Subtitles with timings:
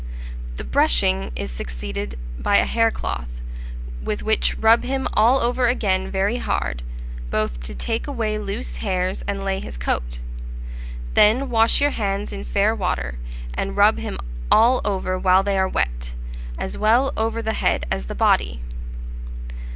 [0.55, 3.29] The brushing is succeeded by a hair cloth,
[4.03, 6.81] with which rub him all over again very hard,
[7.29, 10.19] both to take away loose hairs and lay his coat;
[11.13, 13.19] then wash your hands in fair water,
[13.53, 14.17] and rub him
[14.51, 16.15] all over while they are wet,
[16.57, 18.59] as well over the head as the body.